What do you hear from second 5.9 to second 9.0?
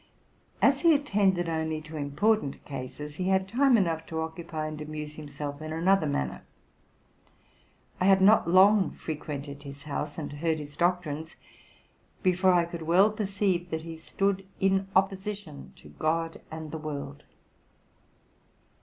manner. I had not long